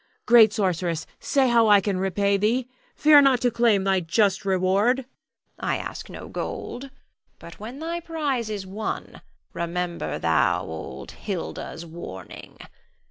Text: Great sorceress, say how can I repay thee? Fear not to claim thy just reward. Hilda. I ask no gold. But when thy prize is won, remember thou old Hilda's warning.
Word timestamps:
Great 0.25 0.51
sorceress, 0.51 1.05
say 1.19 1.47
how 1.47 1.69
can 1.79 1.97
I 1.97 1.99
repay 1.99 2.35
thee? 2.35 2.67
Fear 2.95 3.21
not 3.21 3.39
to 3.41 3.51
claim 3.51 3.83
thy 3.83 3.99
just 3.99 4.45
reward. 4.45 5.01
Hilda. 5.01 5.07
I 5.59 5.77
ask 5.77 6.09
no 6.09 6.27
gold. 6.27 6.89
But 7.37 7.59
when 7.59 7.77
thy 7.77 7.99
prize 7.99 8.49
is 8.49 8.65
won, 8.65 9.21
remember 9.53 10.17
thou 10.17 10.63
old 10.65 11.11
Hilda's 11.11 11.85
warning. 11.85 12.57